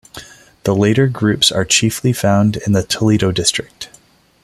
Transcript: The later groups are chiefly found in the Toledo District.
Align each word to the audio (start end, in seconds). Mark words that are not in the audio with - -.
The 0.63 0.73
later 0.75 1.05
groups 1.05 1.51
are 1.51 1.63
chiefly 1.63 2.11
found 2.11 2.57
in 2.57 2.71
the 2.71 2.81
Toledo 2.81 3.31
District. 3.31 3.87